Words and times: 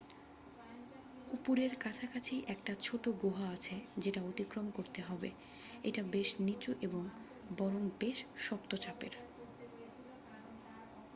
উপরের 1.27 1.71
কাছাকাছি 1.83 2.35
একটা 2.47 2.73
ছোট 2.81 3.03
গুহা 3.21 3.45
আছে 3.49 3.75
যেটা 3.97 4.21
অতিক্রম 4.23 4.67
করতে 4.71 4.99
হবে 5.01 5.29
এটা 5.83 6.01
বেশ 6.13 6.29
নিচু 6.45 6.71
এবং 6.81 7.03
বরং 7.49 7.81
বেশ 8.01 8.17
শক্ত 8.45 8.71
চাপের 8.77 9.13